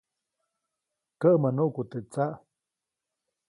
Käʼmäʼ 1.21 1.53
nuʼku 1.55 1.81
teʼ 1.91 2.03
tsaʼ. 2.11 2.33